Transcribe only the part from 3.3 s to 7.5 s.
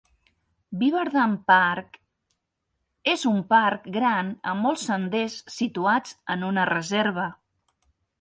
un parc gran amb molts senders situat en una reserva.